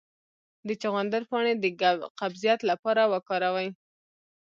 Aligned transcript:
د 0.67 0.69
چغندر 0.81 1.21
پاڼې 1.29 1.53
د 1.63 1.65
قبضیت 2.19 2.59
لپاره 2.69 3.01
وکاروئ 3.13 3.69